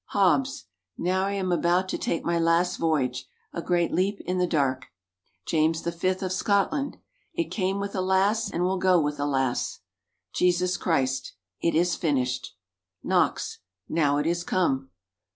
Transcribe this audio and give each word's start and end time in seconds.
Hobbes. 0.15 0.65
"Now 0.97 1.25
I 1.27 1.33
am 1.33 1.51
about 1.51 1.87
to 1.89 1.97
take 1.99 2.25
my 2.25 2.39
last 2.39 2.77
voyage 2.77 3.27
a 3.53 3.61
great 3.61 3.91
leap 3.93 4.19
in 4.21 4.39
the 4.39 4.47
dark." 4.47 4.87
James 5.45 5.81
V 5.81 6.07
(of 6.07 6.33
Scotland). 6.33 6.97
"It 7.35 7.51
came 7.51 7.79
with 7.79 7.93
a 7.95 8.01
lass, 8.01 8.49
and 8.49 8.63
will 8.63 8.79
go 8.79 8.99
with 8.99 9.19
a 9.19 9.27
lass." 9.27 9.81
Jesus 10.33 10.75
Christ. 10.75 11.33
"It 11.61 11.75
is 11.75 11.95
finished!" 11.95 12.55
Knox. 13.03 13.59
"Now 13.87 14.17
it 14.17 14.25
is 14.25 14.43
come." 14.43 14.89